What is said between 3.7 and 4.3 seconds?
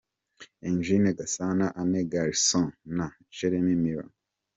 Miller